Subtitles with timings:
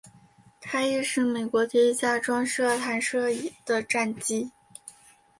[0.59, 4.51] 它亦是美国第一架装设弹射椅的战机。